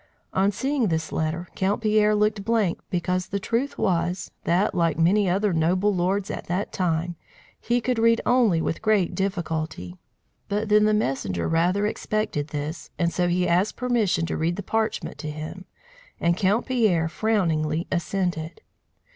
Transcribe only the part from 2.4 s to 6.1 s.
blank because the truth was, that, like many other noble